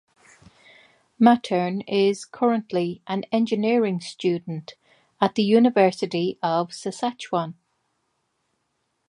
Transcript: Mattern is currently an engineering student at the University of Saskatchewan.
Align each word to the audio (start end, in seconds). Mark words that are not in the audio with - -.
Mattern 1.19 1.81
is 1.81 2.25
currently 2.25 3.03
an 3.05 3.23
engineering 3.31 3.99
student 4.01 4.73
at 5.21 5.35
the 5.35 5.43
University 5.43 6.39
of 6.41 6.73
Saskatchewan. 6.73 7.53